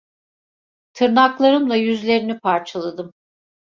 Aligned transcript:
Tırnaklarımla 0.93 1.75
yüzlerini 1.75 2.39
parçaladım… 2.39 3.11